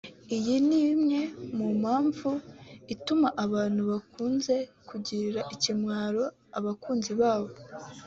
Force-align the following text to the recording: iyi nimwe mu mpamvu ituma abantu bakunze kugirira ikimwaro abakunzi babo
iyi 0.35 0.55
nimwe 0.67 1.19
mu 1.55 1.67
mpamvu 1.79 2.29
ituma 2.93 3.27
abantu 3.45 3.81
bakunze 3.91 4.55
kugirira 4.87 5.41
ikimwaro 5.53 6.23
abakunzi 6.57 7.11
babo 7.21 7.49